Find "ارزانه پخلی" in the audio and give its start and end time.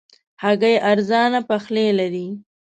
0.91-1.87